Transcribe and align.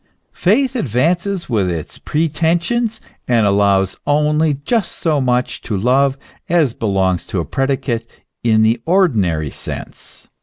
Faith 0.33 0.75
advances 0.75 1.47
with 1.47 1.69
its 1.69 1.99
pretensions, 1.99 2.99
and 3.27 3.45
allows 3.45 3.95
only 4.07 4.55
just 4.65 4.93
so 4.93 5.21
much 5.21 5.61
to 5.61 5.77
Love 5.77 6.17
as 6.49 6.73
belongs 6.73 7.23
to 7.23 7.39
a 7.39 7.45
predicate 7.45 8.09
in 8.43 8.63
the 8.63 8.81
ordinary 8.87 9.51
sense. 9.51 10.27